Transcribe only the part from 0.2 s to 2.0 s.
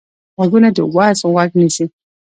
غوږونه د وعظ غوږ نیسي